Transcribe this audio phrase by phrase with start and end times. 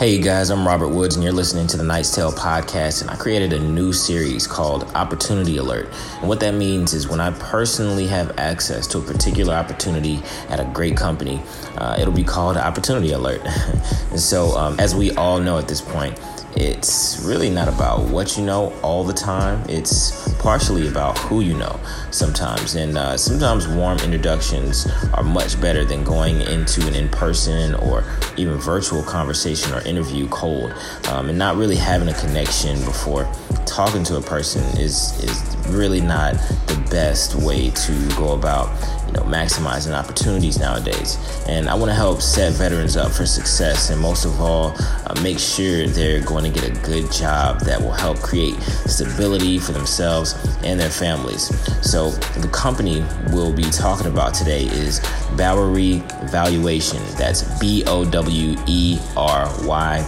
[0.00, 3.00] Hey guys, I'm Robert Woods, and you're listening to the Knight's Tale podcast.
[3.00, 5.88] And I created a new series called Opportunity Alert.
[6.20, 10.60] And what that means is when I personally have access to a particular opportunity at
[10.60, 11.42] a great company,
[11.78, 13.40] uh, it'll be called Opportunity Alert.
[14.10, 16.16] and so, um, as we all know at this point,
[16.56, 19.62] it's really not about what you know all the time.
[19.68, 21.78] It's partially about who you know
[22.10, 22.74] sometimes.
[22.74, 28.04] And uh, sometimes warm introductions are much better than going into an in person or
[28.36, 30.72] even virtual conversation or interview cold.
[31.10, 33.30] Um, and not really having a connection before
[33.66, 36.34] talking to a person is, is really not
[36.66, 38.68] the best way to go about
[39.08, 41.18] you know, maximizing opportunities nowadays.
[41.48, 45.20] And I want to help set veterans up for success and most of all, uh,
[45.22, 48.54] make sure they're going to get a good job that will help create
[48.86, 51.48] stability for themselves and their families.
[51.82, 55.00] So, the company we'll be talking about today is
[55.36, 57.02] Bowery Valuation.
[57.16, 60.06] That's B O W E R Y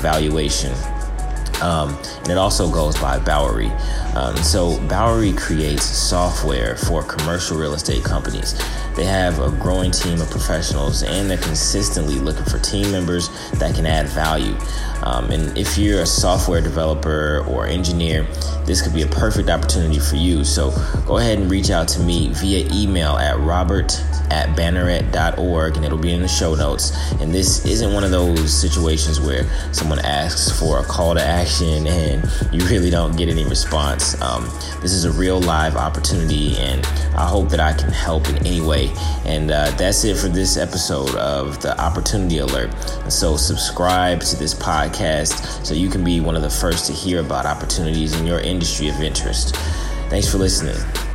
[0.00, 0.72] Valuation.
[1.62, 3.70] Um, and it also goes by Bowery.
[4.14, 8.54] Um, so Bowery creates software for commercial real estate companies.
[8.96, 13.74] They have a growing team of professionals, and they're consistently looking for team members that
[13.74, 14.56] can add value.
[15.02, 18.24] Um, and if you're a software developer or engineer,
[18.66, 20.44] this could be a perfect opportunity for you.
[20.44, 20.70] So
[21.06, 25.98] go ahead and reach out to me via email at robert at banneret.org and it'll
[25.98, 26.92] be in the show notes.
[27.20, 31.51] And this isn't one of those situations where someone asks for a call to action
[31.60, 34.20] and you really don't get any response.
[34.22, 34.44] Um,
[34.80, 36.84] this is a real live opportunity, and
[37.16, 38.90] I hope that I can help in any way.
[39.24, 42.74] And uh, that's it for this episode of the Opportunity Alert.
[43.02, 46.92] And so, subscribe to this podcast so you can be one of the first to
[46.92, 49.54] hear about opportunities in your industry of interest.
[50.08, 51.11] Thanks for listening.